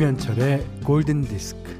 김현철의 0.00 0.66
골든 0.82 1.24
디스크. 1.26 1.78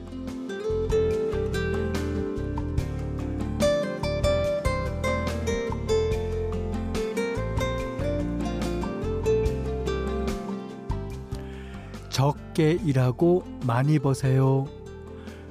적게 12.11 12.72
일하고 12.85 13.43
많이 13.64 13.99
버세요. 13.99 14.68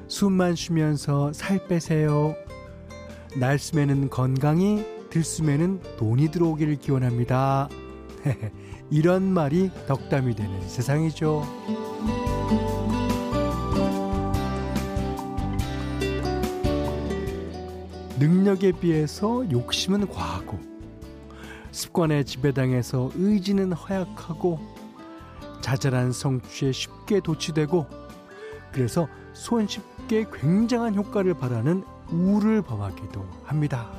숨만 0.07 0.54
쉬면서 0.54 1.34
살 1.34 1.67
빼세요. 1.67 2.35
날숨에는 3.35 4.12
건강이, 4.12 4.85
들숨에는 5.09 5.81
돈이 5.98 6.29
들어오기를 6.29 6.76
기원합니다. 6.76 7.67
이런 8.91 9.23
말이 9.23 9.71
덕담이 9.88 10.35
되는 10.35 10.70
세상이죠. 10.70 11.90
능력에 18.19 18.73
비해서 18.73 19.49
욕심은 19.49 20.07
과하고 20.09 20.59
습관에 21.71 22.23
지배당해서 22.23 23.11
의지는 23.15 23.71
허약하고 23.71 24.59
자잘한 25.61 26.11
성취에 26.11 26.71
쉽게 26.71 27.21
도취되고 27.21 27.85
그래서 28.73 29.07
손쉽게 29.34 30.26
굉장한 30.34 30.95
효과를 30.95 31.34
바라는 31.35 31.84
우를 32.11 32.61
범하기도 32.61 33.26
합니다. 33.45 33.89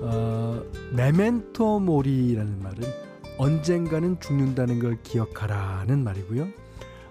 어, 0.00 0.62
메멘토 0.92 1.80
모리라는 1.80 2.62
말은 2.62 3.13
언젠가는 3.38 4.20
죽는다는 4.20 4.78
걸 4.78 4.98
기억하라는 5.02 6.04
말이고요. 6.04 6.48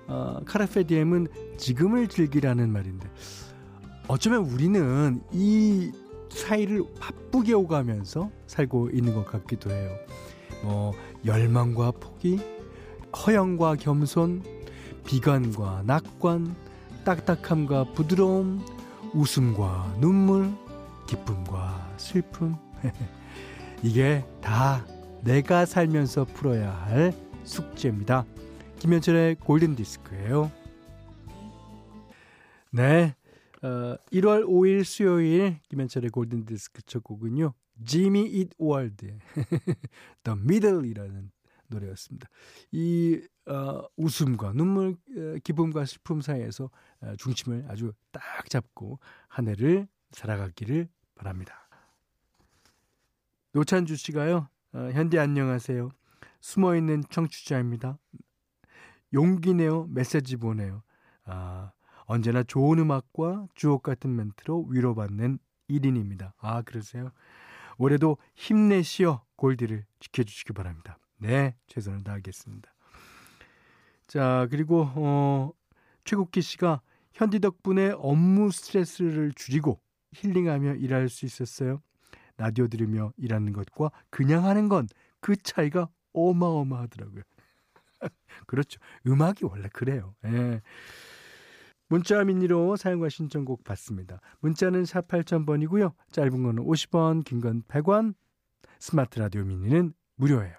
어, 0.08 0.40
카라페 0.46 0.84
디엠은 0.84 1.28
지금을 1.58 2.08
즐기라는 2.08 2.72
말인데 2.72 3.10
어쩌면 4.08 4.46
우리는 4.46 5.22
이 5.32 5.92
사이를 6.30 6.84
바쁘게 7.00 7.54
오가면서 7.54 8.30
살고 8.48 8.90
있는 8.90 9.14
것 9.14 9.26
같기도 9.26 9.72
해요. 9.72 9.92
뭐 10.64 10.94
열망과 11.26 11.92
포기, 11.92 12.40
허영과 13.16 13.76
겸손, 13.76 14.44
비관과 15.06 15.84
낙관, 15.86 16.56
딱딱함과 17.06 17.94
부드러움, 17.94 18.66
웃음과 19.14 19.98
눈물, 20.00 20.52
기쁨과 21.08 21.94
슬픔. 21.98 22.56
이게 23.84 24.26
다 24.42 24.86
내가 25.24 25.66
살면서 25.66 26.26
풀어야 26.26 26.70
할 26.70 27.14
숙제입니다. 27.46 28.26
김현철의 28.80 29.36
골든 29.36 29.76
디스크예요. 29.76 30.52
네. 32.72 33.16
어, 33.62 33.96
1월 34.12 34.46
5일 34.46 34.84
수요일 34.84 35.60
김현철의 35.70 36.10
골든 36.10 36.46
디스크 36.46 36.82
첫 36.82 37.04
곡은요. 37.06 37.54
Jimmy 37.86 38.26
Eat 38.26 38.50
World 38.58 39.17
The 40.24 40.38
Middle이라는 40.38 41.32
노래였습니다. 41.68 42.28
이 42.74 43.22
어, 43.45 43.82
웃음과 43.95 44.52
눈물, 44.52 44.98
어, 45.17 45.38
기쁨과 45.42 45.86
슬픔 45.86 46.20
사이에서 46.20 46.70
어, 47.00 47.16
중심을 47.17 47.66
아주 47.70 47.94
딱 48.12 48.50
잡고 48.50 49.00
한 49.30 49.48
해를 49.48 49.88
살아가기를 50.12 50.89
바랍니다. 51.16 51.70
노찬주 53.54 53.95
씨가요. 53.95 54.50
어, 54.73 54.89
현디 54.92 55.20
안녕하세요. 55.20 55.92
숨어있는 56.42 57.04
청취자입니다. 57.11 58.00
용기 59.14 59.54
내어 59.54 59.86
메시지 59.88 60.36
보내요. 60.36 60.82
아, 61.26 61.72
언제나 62.06 62.42
좋은 62.42 62.80
음악과 62.80 63.48
주옥 63.54 63.83
같은 63.83 64.16
멘트로 64.16 64.66
위로받는 64.70 65.38
1인입니다. 65.70 66.33
아, 66.39 66.64
그러세요? 66.64 67.12
올해도 67.78 68.17
힘내시어 68.33 69.23
골디를 69.36 69.86
지켜주시기 70.00 70.54
바랍니다. 70.54 70.98
네, 71.20 71.56
최선을 71.67 72.04
다하겠습니다. 72.04 72.73
자, 74.08 74.48
그리고, 74.50 74.89
어, 74.95 75.52
최국기 76.04 76.42
씨가 76.42 76.82
현디 77.14 77.42
덕분에 77.42 77.92
업무 77.98 78.50
스트레스를 78.50 79.33
줄이고 79.36 79.80
힐링하며 80.14 80.76
일할 80.76 81.10
수 81.10 81.26
있었어요. 81.28 81.80
라디오 82.38 82.67
들으며 82.67 83.14
일하는 83.17 83.54
것과 83.54 83.92
그냥 84.10 84.45
하는 84.45 84.70
건 84.70 84.88
그 85.23 85.38
차이가 85.38 85.89
어마어마하더라고요. 86.11 87.23
그렇죠. 88.45 88.80
음악이 89.08 89.45
원래 89.45 89.70
그래요. 89.70 90.14
예. 90.26 90.61
문자 91.88 92.21
미니로 92.23 92.76
사용과 92.76 93.08
신청곡 93.10 93.64
받습니다. 93.64 94.20
문자는 94.42 94.83
샵 94.86 95.08
8000번이고요. 95.08 95.94
짧은 96.11 96.44
거는 96.44 96.64
50원, 96.64 97.23
긴 97.23 97.39
건 97.39 97.64
100원. 97.64 98.16
스마트 98.80 99.17
라디오 99.20 99.45
미니는 99.45 99.94
무료예요. 100.15 100.55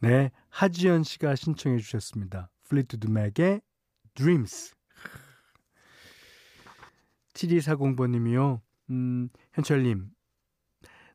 네, 0.00 0.30
하지연 0.48 1.02
씨가 1.02 1.34
신청해 1.34 1.78
주셨습니다. 1.78 2.50
Fleetwood 2.62 3.06
Mac의 3.08 3.60
Dreams. 4.14 4.72
7240번님이요. 7.34 8.60
음, 8.90 9.28
현철님, 9.52 10.10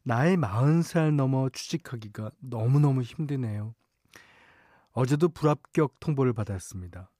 나이 0.04 0.38
40살 0.38 1.14
넘어 1.14 1.50
취직하기가 1.50 2.32
너무너무 2.40 3.02
힘드네요. 3.02 3.76
어제도 4.92 5.30
불합격 5.30 6.00
통보를 6.00 6.34
받았습니다. 6.34 7.12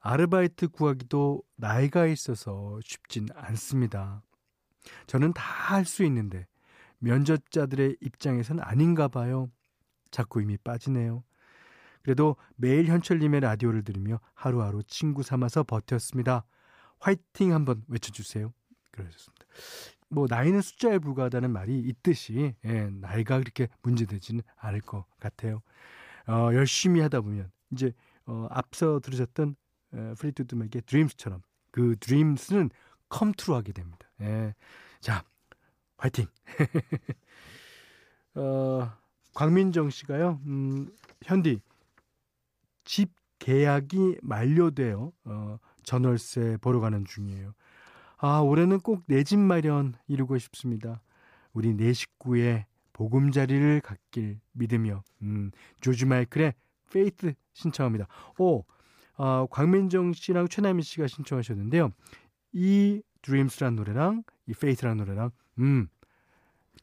아르바이트 0.00 0.68
구하기도 0.68 1.42
나이가 1.56 2.06
있어서 2.06 2.78
쉽진 2.84 3.28
않습니다. 3.34 4.22
저는 5.06 5.32
다 5.32 5.42
할 5.72 5.84
수 5.86 6.04
있는데 6.04 6.46
면접자들의 6.98 7.96
입장에선 8.00 8.60
아닌가 8.60 9.08
봐요. 9.08 9.50
자꾸 10.10 10.40
힘이 10.42 10.56
빠지네요. 10.58 11.24
그래도 12.02 12.36
매일 12.56 12.86
현철님의 12.86 13.40
라디오를 13.40 13.84
들으며 13.84 14.20
하루하루 14.34 14.82
친구 14.84 15.22
삼아서 15.22 15.62
버텼습니다. 15.62 16.44
화이팅 16.98 17.52
한번 17.54 17.84
외쳐주세요. 17.88 18.52
그러셨습니다. 18.92 19.44
뭐 20.08 20.26
나이는 20.28 20.60
숫자에 20.60 20.98
불과하다는 20.98 21.50
말이 21.50 21.78
있듯이 21.78 22.54
예, 22.64 22.90
나이가 22.90 23.38
그렇게 23.38 23.68
문제되지는 23.82 24.42
않을 24.56 24.80
것 24.82 25.06
같아요. 25.18 25.62
어, 26.28 26.50
열심히 26.52 27.00
하다 27.00 27.22
보면 27.22 27.50
이제 27.72 27.92
어, 28.26 28.46
앞서 28.50 29.00
들으셨던 29.00 29.56
어, 29.92 30.14
Fleetwood 30.18 30.54
Mac의 30.54 30.82
Dreams처럼 30.86 31.42
그 31.70 31.96
드림스는 31.98 32.70
컴트루 33.08 33.54
하게 33.54 33.72
됩니다. 33.72 34.08
예. 34.20 34.54
자, 35.00 35.24
화이팅! 35.96 36.26
어, 38.34 38.90
광민정 39.34 39.90
씨가요, 39.90 40.40
음, 40.46 40.90
현디, 41.22 41.60
집 42.84 43.12
계약이 43.38 44.18
만료되어, 44.22 45.12
어, 45.24 45.58
전월세 45.82 46.58
보러 46.60 46.80
가는 46.80 47.04
중이에요. 47.04 47.54
아, 48.24 48.38
올해는 48.40 48.78
꼭 48.80 49.02
내 49.08 49.24
집 49.24 49.38
마련 49.40 49.94
이루고 50.06 50.38
싶습니다. 50.38 51.02
우리 51.52 51.74
네 51.74 51.92
식구의 51.92 52.66
보금자리를 52.92 53.80
갖길 53.80 54.38
믿으며, 54.52 55.02
음, 55.22 55.50
조지 55.80 56.06
마이클의 56.06 56.54
Faith 56.92 57.34
신청합니다. 57.52 58.06
오, 58.38 58.64
어, 59.16 59.46
광민정 59.50 60.12
씨랑 60.12 60.46
최나미 60.48 60.82
씨가 60.84 61.08
신청하셨는데요. 61.08 61.90
이 62.52 63.02
Dreams란 63.22 63.74
노래랑 63.74 64.22
이 64.46 64.52
Faith란 64.54 64.98
노래랑, 64.98 65.30
음, 65.58 65.88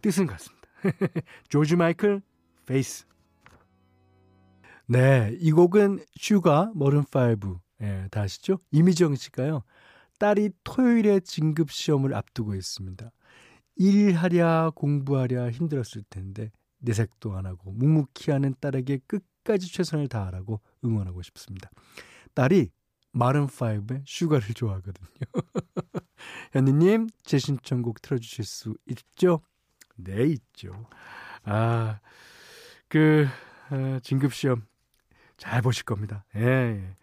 뜻은 0.02 0.28
같습니다. 0.28 0.68
조지 1.48 1.78
마이클, 1.78 2.22
Faith. 2.66 3.06
네, 4.88 5.38
이 5.40 5.52
곡은 5.54 6.00
Sugar 6.18 6.74
Maroon 6.76 7.48
5 7.48 7.60
예, 7.82 8.08
다 8.12 8.24
아시죠? 8.24 8.60
이미정 8.72 9.16
씨가요. 9.16 9.64
딸이 10.20 10.52
토요일에 10.64 11.22
진급 11.22 11.72
시험을 11.72 12.14
앞두고 12.14 12.54
있습니다. 12.54 13.12
일하랴 13.78 14.72
공부하랴 14.76 15.52
힘들었을 15.52 16.04
텐데 16.10 16.52
내색도 16.80 17.36
안 17.36 17.46
하고 17.46 17.72
묵묵히 17.72 18.32
하는 18.32 18.54
딸에게 18.60 19.00
끝까지 19.08 19.72
최선을 19.72 20.08
다하라고 20.08 20.62
응원하고 20.84 21.22
싶습니다. 21.24 21.70
딸이 22.34 22.70
마른5의 23.14 24.04
슈가를 24.06 24.54
좋아하거든요. 24.54 25.08
현니님, 26.52 27.08
제 27.24 27.40
신청곡 27.40 28.02
틀어주실 28.02 28.46
수 28.46 28.76
있죠? 28.88 29.42
네, 29.96 30.26
있죠. 30.26 30.86
아, 31.44 32.00
그, 32.88 33.28
어, 33.72 34.00
진급시험 34.04 34.66
잘 35.38 35.62
보실 35.62 35.86
겁니다. 35.86 36.26
예. 36.36 36.96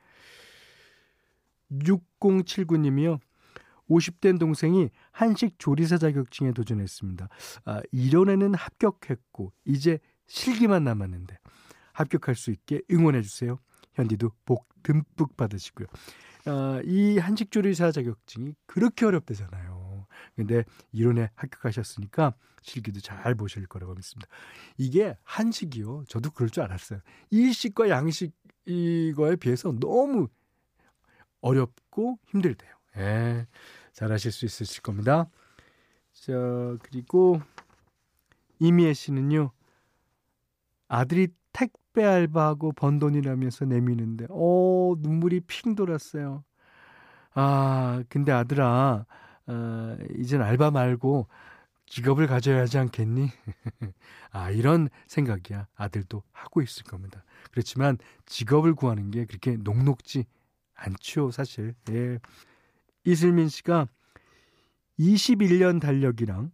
6079님이요. 2.28 3.20
50된 3.88 4.38
동생이 4.38 4.90
한식 5.12 5.58
조리사 5.58 5.98
자격증에 5.98 6.52
도전했습니다. 6.52 7.28
아, 7.64 7.82
이론에는 7.92 8.54
합격했고 8.54 9.52
이제 9.64 9.98
실기만 10.26 10.84
남았는데 10.84 11.38
합격할 11.92 12.34
수 12.34 12.50
있게 12.50 12.82
응원해 12.90 13.22
주세요. 13.22 13.58
현디도 13.94 14.32
복 14.44 14.68
듬뿍 14.82 15.36
받으시고요. 15.36 15.86
아, 16.46 16.80
이 16.84 17.18
한식 17.18 17.50
조리사 17.50 17.92
자격증이 17.92 18.54
그렇게 18.66 19.06
어렵대잖아요. 19.06 20.06
근데 20.34 20.64
이론에 20.92 21.30
합격하셨으니까 21.34 22.34
실기도 22.62 23.00
잘 23.00 23.34
보실 23.34 23.66
거라고 23.66 23.94
믿습니다. 23.94 24.28
이게 24.76 25.16
한식이요. 25.22 26.04
저도 26.08 26.30
그럴 26.30 26.50
줄 26.50 26.62
알았어요. 26.64 27.00
일식과 27.30 27.88
양식 27.88 28.32
이거에 28.66 29.36
비해서 29.36 29.72
너무 29.72 30.28
어렵고 31.40 32.18
힘들대요. 32.26 32.70
예. 32.98 33.46
잘하실 33.92 34.32
수 34.32 34.44
있으실 34.44 34.82
겁니다. 34.82 35.28
자, 36.12 36.32
그리고 36.82 37.40
이미애 38.58 38.92
씨는요. 38.92 39.50
아들이 40.88 41.28
택배 41.52 42.04
알바하고 42.04 42.72
번 42.72 42.98
돈이라면서 42.98 43.64
내미는데 43.64 44.26
어, 44.30 44.94
눈물이 44.98 45.40
핑 45.46 45.74
돌았어요. 45.74 46.44
아, 47.34 48.02
근데 48.08 48.32
아들아, 48.32 49.06
어, 49.46 49.96
이젠 50.18 50.42
알바 50.42 50.70
말고 50.70 51.28
직업을 51.86 52.26
가져야 52.26 52.62
하지 52.62 52.78
않겠니? 52.78 53.30
아, 54.32 54.50
이런 54.50 54.88
생각이야. 55.06 55.68
아들도 55.76 56.22
하고 56.32 56.62
있을 56.62 56.84
겁니다. 56.84 57.24
그렇지만 57.50 57.98
직업을 58.26 58.74
구하는 58.74 59.10
게 59.10 59.24
그렇게 59.24 59.56
녹록지 59.56 60.24
않죠, 60.76 61.30
사실. 61.30 61.74
예. 61.90 62.18
이슬민 63.04 63.48
씨가 63.48 63.88
21년 64.98 65.80
달력이랑 65.80 66.50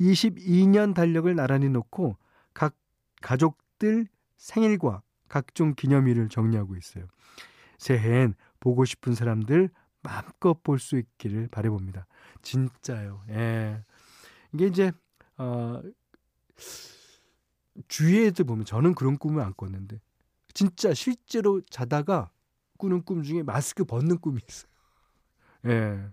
22년 0.00 0.94
달력을 0.94 1.34
나란히 1.34 1.68
놓고 1.68 2.16
각 2.54 2.74
가족들 3.22 4.06
생일과 4.36 5.02
각종 5.28 5.74
기념일을 5.74 6.28
정리하고 6.28 6.76
있어요. 6.76 7.06
새해엔 7.78 8.34
보고 8.60 8.84
싶은 8.84 9.14
사람들 9.14 9.70
마음껏 10.02 10.62
볼 10.62 10.78
수 10.78 10.96
있기를 10.98 11.48
바래봅니다. 11.48 12.06
진짜요. 12.42 13.22
예. 13.30 13.82
이게 14.52 14.66
이제 14.66 14.92
어 15.38 15.82
주위에도 17.88 18.44
보면 18.44 18.64
저는 18.64 18.94
그런 18.94 19.18
꿈을 19.18 19.42
안 19.42 19.52
꿨는데 19.54 20.00
진짜 20.54 20.94
실제로 20.94 21.60
자다가 21.62 22.30
꾸는 22.76 23.02
꿈 23.02 23.22
중에 23.22 23.42
마스크 23.42 23.84
벗는 23.84 24.18
꿈이 24.18 24.40
있어요. 24.48 24.70
예. 25.66 26.08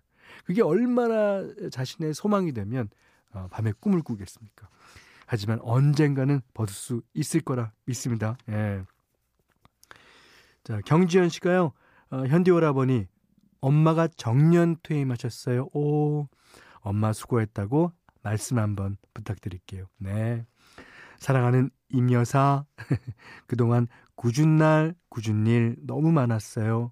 그게 0.46 0.62
얼마나 0.62 1.44
자신의 1.72 2.14
소망이 2.14 2.54
되면 2.54 2.90
어, 3.32 3.48
밤에 3.52 3.72
꿈을 3.80 4.02
꾸겠습니까? 4.02 4.70
하지만 5.26 5.60
언젠가는 5.62 6.42
벗을 6.54 6.74
수 6.74 7.02
있을 7.14 7.42
거라 7.42 7.72
믿습니다. 7.86 8.38
예. 8.50 8.84
자, 10.64 10.80
경지현 10.86 11.30
씨가요, 11.30 11.74
어, 12.10 12.26
현디 12.26 12.52
오라버니, 12.52 13.08
엄마가 13.60 14.08
정년 14.08 14.78
퇴임하셨어요. 14.84 15.70
오, 15.74 16.28
엄마 16.80 17.14
수고했다고 17.14 17.92
말씀 18.22 18.60
한번 18.60 18.98
부탁드릴게요. 19.14 19.86
네. 19.98 20.46
사랑하는 21.18 21.70
임여사, 21.94 22.66
그동안 23.48 23.88
굳은 24.16 24.58
날, 24.58 24.96
굳은 25.10 25.48
일 25.48 25.76
너무 25.80 26.12
많았어요. 26.12 26.92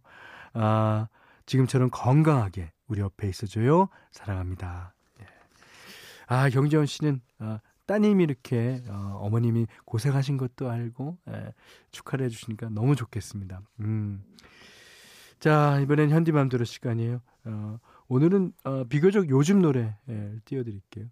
아, 0.53 1.07
지금처럼 1.45 1.89
건강하게 1.92 2.71
우리 2.88 3.01
옆에 3.01 3.27
있어줘요. 3.27 3.89
사랑합니다. 4.12 4.94
예. 5.21 5.25
아, 6.27 6.50
경재원 6.50 6.86
씨는 6.86 7.21
아, 7.39 7.59
따님이 7.86 8.24
이렇게 8.24 8.81
어, 8.88 9.18
어머님이 9.21 9.68
고생하신 9.86 10.38
것도 10.38 10.69
알고 10.69 11.18
예, 11.30 11.54
축하를 11.92 12.25
해주시니까 12.25 12.69
너무 12.69 12.95
좋겠습니다. 12.95 13.62
음. 13.81 14.24
자, 15.39 15.80
이번엔 15.81 16.09
현디맘대로 16.09 16.63
시간이에요. 16.63 17.21
어, 17.45 17.80
오늘은 18.07 18.54
어, 18.63 18.83
비교적 18.86 19.30
요즘 19.30 19.62
노래 19.62 19.97
예, 20.07 20.36
띄워드릴게요. 20.45 21.07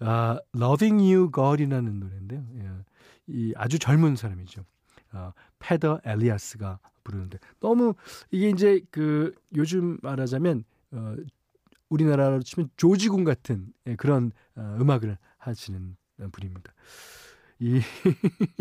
아, 0.00 0.38
Loving 0.56 1.02
You 1.02 1.30
God이라는 1.32 2.00
노래인데요. 2.00 2.44
예, 2.58 2.70
이 3.26 3.52
아주 3.56 3.78
젊은 3.78 4.16
사람이죠. 4.16 4.64
어, 5.12 5.32
페더 5.58 6.00
엘리아스가 6.04 6.78
부르는데 7.04 7.38
너무 7.60 7.94
이게 8.30 8.48
이제 8.48 8.80
그 8.90 9.34
요즘 9.54 9.98
말하자면 10.02 10.64
어, 10.92 11.16
우리나라로 11.88 12.42
치면 12.42 12.70
조지군 12.76 13.24
같은 13.24 13.72
예, 13.86 13.96
그런 13.96 14.32
어, 14.56 14.76
음악을 14.80 15.16
하시는 15.38 15.96
분입니다. 16.32 16.72
이 17.60 17.80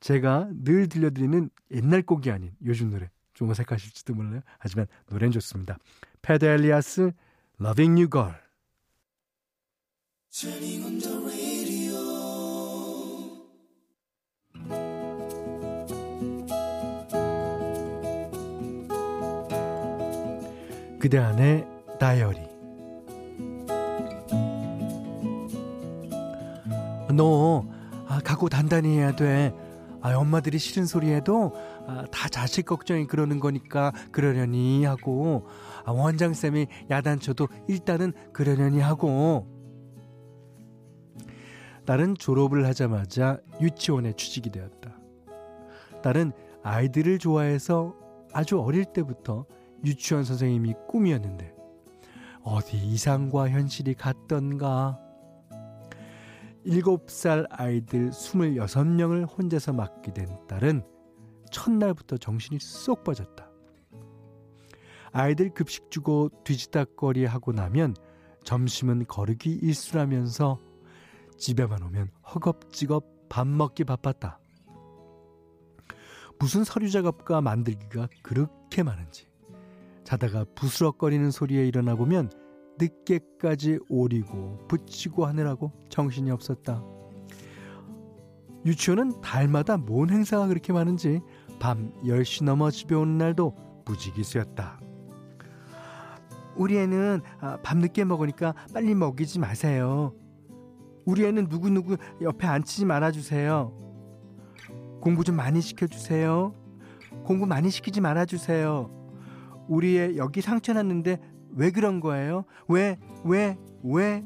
제가 0.00 0.48
늘 0.52 0.88
들려드리는 0.88 1.50
옛날 1.70 2.02
곡이 2.02 2.30
아닌 2.30 2.52
요즘 2.64 2.90
노래 2.90 3.10
좀 3.32 3.50
어색하실지도 3.50 4.14
몰라요. 4.14 4.40
하지만 4.58 4.86
노래는 5.10 5.32
좋습니다. 5.32 5.78
페더 6.22 6.46
엘리아스 6.46 7.12
Loving 7.60 8.00
You 8.00 8.10
Girl 8.10 8.34
그대 20.98 21.18
안의 21.18 21.68
다이어리. 22.00 22.40
너 27.14 27.64
아, 28.08 28.18
각오 28.24 28.48
단단히 28.48 28.98
해야 28.98 29.14
돼. 29.14 29.54
아, 30.02 30.16
엄마들이 30.16 30.58
싫은 30.58 30.86
소리 30.86 31.12
해도 31.12 31.52
아, 31.86 32.06
다 32.10 32.28
자식 32.28 32.66
걱정이 32.66 33.06
그러는 33.06 33.38
거니까 33.38 33.92
그러려니 34.10 34.84
하고. 34.84 35.46
아, 35.84 35.92
원장쌤이 35.92 36.66
야단쳐도 36.90 37.46
일단은 37.68 38.12
그러려니 38.32 38.80
하고 38.80 39.53
딸은 41.86 42.16
졸업을 42.16 42.66
하자마자 42.66 43.38
유치원에 43.60 44.14
취직이 44.14 44.50
되었다. 44.50 44.98
딸은 46.02 46.32
아이들을 46.62 47.18
좋아해서 47.18 47.94
아주 48.32 48.60
어릴 48.60 48.84
때부터 48.84 49.46
유치원 49.84 50.24
선생님이 50.24 50.74
꿈이었는데 50.88 51.54
어디 52.42 52.76
이상과 52.76 53.50
현실이 53.50 53.94
같던가 53.94 54.98
7살 56.66 57.46
아이들 57.50 58.10
26명을 58.10 59.26
혼자서 59.36 59.72
맡게 59.74 60.14
된 60.14 60.28
딸은 60.48 60.82
첫날부터 61.50 62.16
정신이 62.16 62.58
쏙 62.60 63.04
빠졌다. 63.04 63.48
아이들 65.12 65.50
급식 65.50 65.90
주고 65.90 66.30
뒤지다거리 66.44 67.24
하고 67.24 67.52
나면 67.52 67.94
점심은 68.42 69.06
거르기 69.06 69.52
일수라면서 69.52 70.58
집에만 71.36 71.82
오면 71.82 72.10
허겁지겁 72.34 73.28
밥 73.28 73.46
먹기 73.46 73.84
바빴다. 73.84 74.38
무슨 76.38 76.64
서류 76.64 76.90
작업과 76.90 77.40
만들기가 77.40 78.08
그렇게 78.22 78.82
많은지 78.82 79.28
자다가 80.04 80.44
부스럭거리는 80.54 81.30
소리에 81.30 81.66
일어나 81.66 81.94
보면 81.94 82.30
늦게까지 82.78 83.78
오리고 83.88 84.66
붙이고 84.68 85.26
하느라고 85.26 85.72
정신이 85.88 86.30
없었다. 86.30 86.82
유치원은 88.66 89.20
달마다 89.20 89.76
뭔 89.76 90.10
행사가 90.10 90.48
그렇게 90.48 90.72
많은지 90.72 91.20
밤 91.60 91.92
10시 92.02 92.44
넘어 92.44 92.70
집에 92.70 92.94
오는 92.94 93.18
날도 93.18 93.54
무지기수였다. 93.84 94.80
우리 96.56 96.78
애는 96.78 97.20
아, 97.40 97.58
밤늦게 97.62 98.04
먹으니까 98.04 98.54
빨리 98.72 98.94
먹이지 98.94 99.38
마세요. 99.38 100.14
우리 101.04 101.24
애는 101.26 101.46
누구누구 101.48 101.96
옆에 102.22 102.46
앉히지 102.46 102.84
말아주세요. 102.84 103.72
공부 105.00 105.22
좀 105.22 105.36
많이 105.36 105.60
시켜주세요. 105.60 106.54
공부 107.24 107.46
많이 107.46 107.70
시키지 107.70 108.00
말아주세요. 108.00 108.90
우리의 109.68 110.16
여기 110.16 110.40
상처 110.40 110.72
났는데 110.72 111.20
왜 111.50 111.70
그런 111.70 112.00
거예요? 112.00 112.44
왜, 112.68 112.98
왜, 113.24 113.56
왜? 113.82 114.24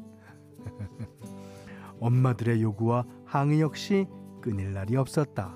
엄마들의 1.99 2.61
요구와 2.61 3.05
항의 3.25 3.61
역시 3.61 4.07
끊일 4.41 4.73
날이 4.73 4.95
없었다. 4.95 5.55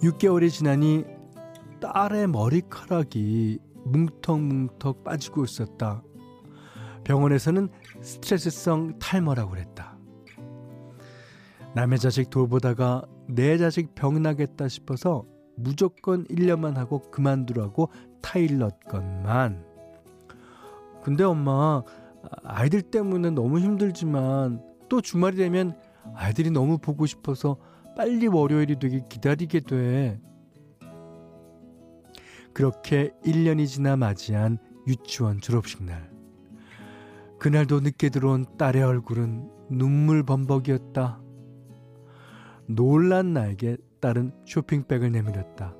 (6개월이) 0.00 0.48
지나니 0.50 1.04
딸의 1.80 2.28
머리카락이 2.28 3.58
뭉텅뭉텅 3.90 5.02
빠지고 5.04 5.44
있었다. 5.44 6.02
병원에서는 7.04 7.68
스트레스성 8.02 8.98
탈모라고 8.98 9.50
그랬다. 9.50 9.98
남의 11.74 11.98
자식 11.98 12.30
돌보다가 12.30 13.02
내 13.28 13.56
자식 13.58 13.94
병나겠다 13.94 14.68
싶어서 14.68 15.24
무조건 15.56 16.24
1년만 16.24 16.74
하고 16.74 17.10
그만두라고 17.10 17.90
타일렀건만. 18.22 19.64
근데 21.02 21.24
엄마, 21.24 21.82
아이들 22.42 22.82
때문에 22.82 23.30
너무 23.30 23.58
힘들지만 23.58 24.62
또 24.88 25.00
주말이 25.00 25.36
되면 25.36 25.76
아이들이 26.14 26.50
너무 26.50 26.78
보고 26.78 27.06
싶어서 27.06 27.56
빨리 27.96 28.26
월요일이 28.26 28.78
되길 28.78 29.08
기다리게 29.08 29.60
돼. 29.60 30.20
그렇게 32.60 33.10
1년이 33.24 33.66
지나 33.66 33.96
맞이한 33.96 34.58
유치원 34.86 35.40
졸업식 35.40 35.82
날. 35.82 36.10
그날도 37.38 37.80
늦게 37.80 38.10
들어온 38.10 38.44
딸의 38.58 38.82
얼굴은 38.82 39.50
눈물 39.70 40.22
범벅이었다. 40.24 41.22
놀란 42.66 43.32
나에게 43.32 43.78
딸은 44.02 44.34
쇼핑백을 44.44 45.10
내밀었다. 45.10 45.74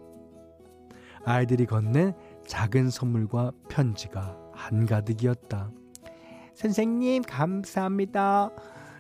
아이들이 1.27 1.67
건넨 1.67 2.15
작은 2.47 2.89
선물과 2.89 3.53
편지가 3.69 4.39
한가득이었다. 4.55 5.71
선생님, 6.55 7.25
감사합니다. 7.25 8.49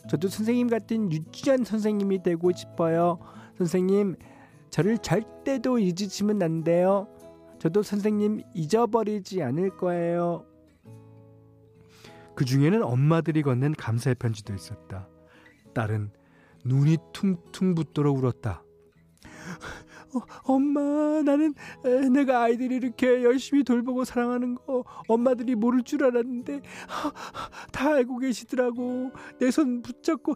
저도 0.06 0.28
선생님 0.28 0.68
같은 0.68 1.10
유치원 1.10 1.64
선생님이 1.64 2.22
되고 2.22 2.52
싶어요. 2.52 3.20
선생님, 3.56 4.16
저를 4.68 4.98
절대도 4.98 5.78
잊으시면 5.78 6.42
안 6.42 6.62
돼요. 6.62 7.08
저도 7.60 7.82
선생님 7.82 8.42
잊어버리지 8.54 9.42
않을 9.42 9.76
거예요. 9.76 10.46
그 12.34 12.46
중에는 12.46 12.82
엄마들이 12.82 13.42
건넨 13.42 13.74
감사의 13.74 14.14
편지도 14.14 14.54
있었다. 14.54 15.06
딸은 15.74 16.10
눈이 16.64 16.96
퉁퉁 17.12 17.74
붓도록 17.74 18.16
울었다. 18.16 18.62
어, 20.14 20.20
엄마, 20.44 20.80
나는 21.22 21.52
에, 21.84 22.08
내가 22.08 22.42
아이들이 22.42 22.76
이렇게 22.76 23.22
열심히 23.22 23.62
돌보고 23.62 24.04
사랑하는 24.04 24.54
거 24.54 24.82
엄마들이 25.06 25.54
모를 25.54 25.82
줄 25.82 26.02
알았는데 26.02 26.62
하, 26.88 27.12
다 27.70 27.90
알고 27.94 28.18
계시더라고. 28.18 29.12
내 29.38 29.50
손 29.50 29.82
붙잡고 29.82 30.34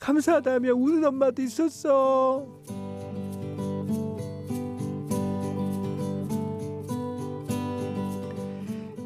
감사하다며 0.00 0.74
우는 0.74 1.02
엄마도 1.04 1.40
있었어. 1.42 2.46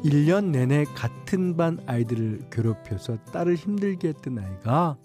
1년 0.03 0.51
내내 0.51 0.83
같은 0.95 1.55
반 1.55 1.79
아이들을 1.85 2.49
괴롭혀서 2.51 3.17
딸을 3.31 3.55
힘들게 3.55 4.09
했던 4.09 4.39
아이가 4.39 4.97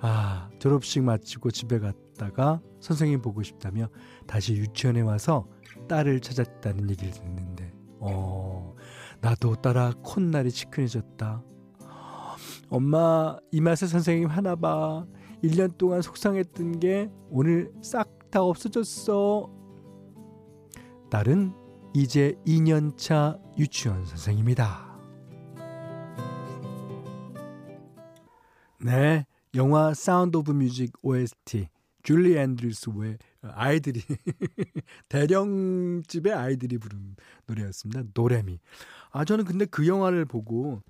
아, 0.00 0.50
졸업식 0.58 1.02
마치고 1.02 1.50
집에 1.50 1.78
갔다가 1.78 2.60
선생님 2.80 3.22
보고 3.22 3.42
싶다며 3.42 3.88
다시 4.26 4.54
유치원에 4.54 5.00
와서 5.00 5.48
딸을 5.88 6.20
찾았다는 6.20 6.90
얘기를 6.90 7.12
듣는데 7.12 7.72
어, 8.00 8.74
나도 9.20 9.56
따라 9.56 9.92
콧날이 10.02 10.50
시큰해졌다. 10.50 11.42
엄마, 12.68 13.38
이 13.50 13.60
맛에 13.60 13.86
선생님 13.86 14.28
하나 14.28 14.56
봐. 14.56 15.06
1년 15.42 15.76
동안 15.78 16.02
속상했던 16.02 16.80
게 16.80 17.10
오늘 17.30 17.72
싹 17.82 18.14
다 18.34 18.42
없어졌어. 18.42 19.48
딸은 21.08 21.54
이제 21.96 22.36
2년차 22.44 23.40
유치원 23.56 24.04
선생입니다. 24.04 24.98
네, 28.80 29.24
영화 29.54 29.94
사운드 29.94 30.38
오브 30.38 30.50
뮤직 30.50 30.92
OST 31.02 31.68
줄리 32.02 32.36
앤드루스 32.36 32.90
외 32.96 33.16
아이들이 33.42 34.02
대령집의 35.08 36.32
아이들이 36.32 36.78
부른 36.78 37.14
노래였습니다. 37.46 38.02
노래미. 38.12 38.58
아 39.12 39.24
저는 39.24 39.44
근데 39.44 39.64
그 39.64 39.86
영화를 39.86 40.24
보고 40.24 40.82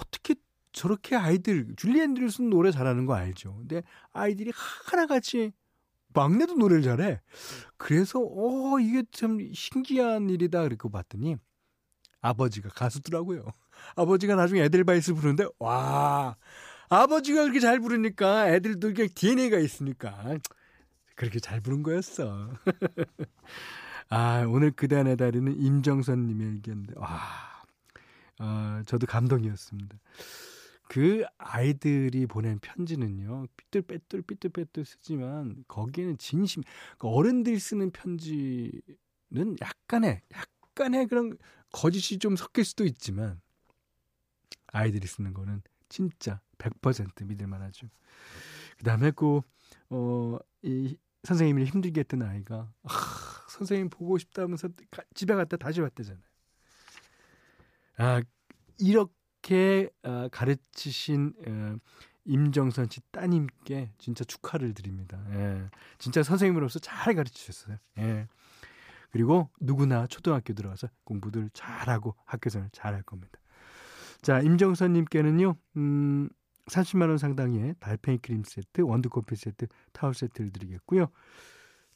어떻게 0.00 0.34
저렇게 0.72 1.14
아이들 1.14 1.74
줄리 1.76 2.00
앤드루스는 2.00 2.50
노래 2.50 2.72
잘하는 2.72 3.06
거 3.06 3.14
알죠. 3.14 3.54
근데 3.58 3.84
아이들이 4.12 4.50
하나같이 4.86 5.52
막내도 6.14 6.54
노래를 6.54 6.82
잘해. 6.82 7.20
그래서 7.76 8.20
어 8.20 8.78
이게 8.80 9.02
참 9.12 9.38
신기한 9.52 10.30
일이다 10.30 10.62
그렇게 10.62 10.88
봤더니 10.88 11.36
아버지가 12.20 12.70
가수더라고요. 12.70 13.44
아버지가 13.96 14.34
나중에 14.36 14.62
에델바이스 14.62 15.14
부르는데 15.14 15.46
와 15.58 16.36
아버지가 16.88 17.42
그렇게 17.42 17.60
잘 17.60 17.80
부르니까 17.80 18.48
애들도 18.48 18.94
그냥 18.94 19.08
DNA가 19.14 19.58
있으니까 19.58 20.38
그렇게 21.16 21.38
잘 21.40 21.60
부른 21.60 21.82
거였어. 21.82 22.50
아 24.08 24.44
오늘 24.48 24.70
그단의 24.70 25.16
다리는 25.16 25.52
임정선님의 25.60 26.46
의견인데 26.46 26.94
와 26.96 27.18
어, 28.40 28.82
저도 28.86 29.06
감동이었습니다. 29.06 29.96
그 30.88 31.24
아이들이 31.38 32.26
보낸 32.26 32.58
편지는요, 32.58 33.46
삐뚤빼뚤 33.56 34.22
삐뚤빼뚤 34.26 34.84
쓰지만 34.84 35.64
거기에는 35.66 36.18
진심, 36.18 36.62
그 36.98 37.08
어른들이 37.08 37.58
쓰는 37.58 37.90
편지는 37.90 38.82
약간의, 39.60 40.20
약간의 40.34 41.06
그런 41.06 41.36
거짓이 41.72 42.18
좀 42.18 42.36
섞일 42.36 42.64
수도 42.64 42.84
있지만 42.84 43.40
아이들이 44.68 45.06
쓰는 45.06 45.32
거는 45.32 45.62
진짜 45.88 46.40
100% 46.58 47.26
믿을 47.26 47.46
만 47.46 47.62
하죠. 47.62 47.88
그 48.76 48.84
다음에 48.84 49.10
그, 49.10 49.40
어, 49.90 50.38
이 50.62 50.96
선생님이 51.22 51.64
힘들게 51.64 52.00
했던 52.00 52.22
아이가, 52.22 52.70
아, 52.82 52.88
선생님 53.48 53.88
보고 53.88 54.18
싶다면서 54.18 54.68
집에 55.14 55.34
갔다 55.34 55.56
다시 55.56 55.80
왔대잖아요. 55.80 56.24
아, 57.96 58.22
이렇게 58.78 59.12
이렇게 59.44 59.90
어, 60.02 60.28
가르치신 60.32 61.34
어, 61.46 61.76
임정선 62.24 62.88
씨 62.90 63.00
따님께 63.12 63.90
진짜 63.98 64.24
축하를 64.24 64.72
드립니다. 64.72 65.22
예. 65.32 65.68
진짜 65.98 66.22
선생님으로서 66.22 66.78
잘 66.78 67.14
가르치셨어요. 67.14 67.76
예. 67.98 68.26
그리고 69.10 69.50
누구나 69.60 70.06
초등학교 70.06 70.54
들어가서 70.54 70.88
공부들 71.04 71.50
잘하고 71.52 72.16
학교 72.24 72.48
생활 72.48 72.70
잘할 72.72 73.02
겁니다. 73.02 73.38
자, 74.22 74.40
임정선님께는요, 74.40 75.54
음, 75.76 76.30
30만원 76.66 77.18
상당의 77.18 77.74
달팽이 77.78 78.18
크림 78.18 78.42
세트, 78.42 78.80
원두커피 78.80 79.36
세트, 79.36 79.66
타월 79.92 80.14
세트를 80.14 80.50
드리겠고요. 80.50 81.08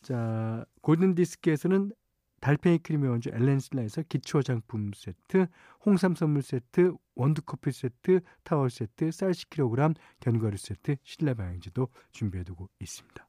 자, 0.03 0.67
골든디스크에서는 0.83 1.93
달팽이 2.41 2.79
크림의 2.79 3.11
원주 3.11 3.31
엘렌슬라에서 3.33 4.03
기초 4.09 4.39
화장품 4.39 4.93
세트, 4.95 5.47
홍삼 5.85 6.15
선물 6.15 6.43
세트, 6.43 6.95
원두커피 7.15 7.73
세트, 7.73 8.21
타월 8.45 8.71
세트, 8.71 9.11
쌀 9.11 9.33
10kg, 9.33 9.95
견과류 10.21 10.57
세트, 10.57 10.97
실내 11.03 11.35
방향지도 11.35 11.89
준비해두고 12.13 12.69
있습니다. 12.81 13.27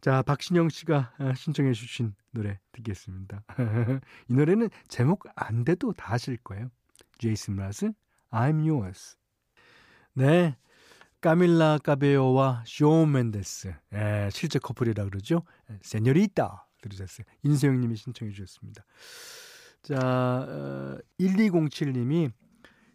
자, 0.00 0.20
박신영 0.20 0.68
씨가 0.68 1.14
아, 1.16 1.34
신청해 1.34 1.72
주신 1.72 2.14
노래 2.30 2.58
듣겠습니다. 2.72 3.42
이 4.28 4.34
노래는 4.34 4.68
제목 4.88 5.24
안 5.34 5.64
돼도 5.64 5.94
다 5.94 6.12
아실 6.12 6.36
거예요. 6.36 6.68
제이슨 7.18 7.56
라스, 7.56 7.90
I'm 8.30 8.68
Yours. 8.68 9.16
네, 10.12 10.56
까밀라 11.22 11.78
까베오와 11.78 12.64
쇼 12.66 13.06
맨데스, 13.06 13.74
예, 13.94 14.28
실제 14.30 14.58
커플이라 14.58 15.04
그러죠. 15.04 15.42
세뇨리타 15.80 16.63
들으셨어요. 16.84 17.26
인세영님이 17.42 17.96
신청해 17.96 18.32
주셨습니다. 18.32 18.84
자, 19.82 19.96
어, 19.98 20.98
1207님이 21.18 22.30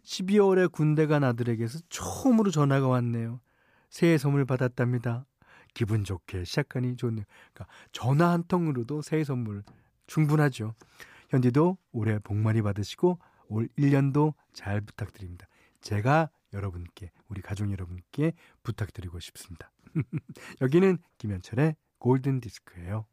12월에 0.02 0.70
군대 0.72 1.06
간 1.06 1.24
아들에게서 1.24 1.80
처음으로 1.88 2.50
전화가 2.50 2.88
왔네요. 2.88 3.40
새해 3.90 4.18
선물 4.18 4.44
받았답니다. 4.44 5.26
기분 5.74 6.04
좋게 6.04 6.44
시작하니 6.44 6.96
좋네요. 6.96 7.24
그러니까 7.52 7.66
전화 7.92 8.30
한 8.30 8.44
통으로도 8.44 9.02
새해 9.02 9.24
선물 9.24 9.62
충분하죠. 10.06 10.74
현디도 11.28 11.78
올해 11.92 12.18
복 12.18 12.36
많이 12.36 12.60
받으시고 12.62 13.18
올 13.48 13.68
1년도 13.78 14.34
잘 14.52 14.80
부탁드립니다. 14.80 15.46
제가 15.80 16.30
여러분께 16.52 17.10
우리 17.28 17.40
가족 17.40 17.70
여러분께 17.70 18.32
부탁드리고 18.62 19.20
싶습니다. 19.20 19.70
여기는 20.60 20.98
김현철의 21.18 21.76
골든 21.98 22.40
디스크예요. 22.40 23.06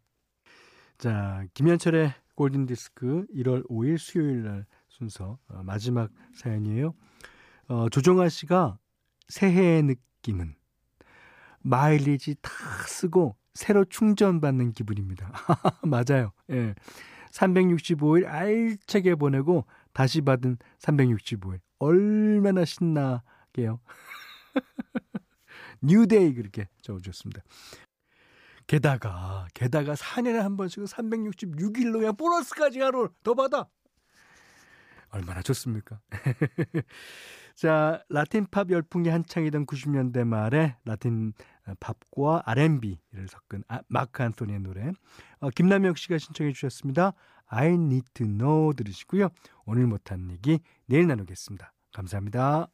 자, 0.98 1.46
김현철의 1.54 2.12
골든 2.34 2.66
디스크 2.66 3.28
1월 3.36 3.68
5일 3.70 4.00
수요일 4.00 4.44
날 4.44 4.66
순서 4.88 5.38
어, 5.48 5.62
마지막 5.64 6.10
사연이에요. 6.34 6.96
어, 7.68 7.88
조정아 7.90 8.30
씨가 8.30 8.80
새해의 9.28 9.84
느낌은 9.84 10.56
마일리지 11.60 12.38
다 12.42 12.52
쓰고 12.88 13.36
새로 13.54 13.86
충전받는 13.86 14.72
기분입니다. 14.72 15.32
맞아요. 15.86 16.32
예. 16.50 16.74
365일 17.32 18.26
알차게 18.26 19.16
보내고 19.16 19.66
다시 19.94 20.22
받은 20.22 20.58
365일. 20.80 21.60
얼마나 21.78 22.66
신나게요. 22.66 23.80
뉴데이 25.82 26.34
그렇게 26.34 26.68
적어줬습니다. 26.82 27.44
게다가 28.68 29.48
게다가 29.54 29.94
4년에 29.94 30.40
한 30.40 30.58
번씩 30.58 30.84
366일로 30.84 32.00
그냥 32.00 32.16
보너스까지 32.16 32.82
하루 32.82 33.10
더 33.24 33.34
받아. 33.34 33.68
얼마나 35.10 35.42
좋습니까? 35.42 36.02
자, 37.56 38.04
라틴 38.10 38.46
팝 38.52 38.70
열풍이 38.70 39.10
한창이던 39.10 39.66
90년대 39.66 40.26
말에 40.26 40.76
라틴 40.86 41.34
팝과 41.80 42.44
R&B를 42.46 43.28
섞은 43.28 43.64
아, 43.68 43.80
마크 43.88 44.22
안토니의 44.22 44.60
노래 44.60 44.92
어, 45.40 45.50
김남혁 45.50 45.98
씨가 45.98 46.18
신청해 46.18 46.52
주셨습니다. 46.52 47.14
I 47.48 47.70
need 47.70 48.06
to 48.14 48.28
know 48.28 48.74
들으시고요. 48.74 49.30
오늘 49.66 49.88
못한 49.88 50.30
얘기 50.30 50.60
내일 50.86 51.08
나누겠습니다. 51.08 51.74
감사합니다. 51.94 52.68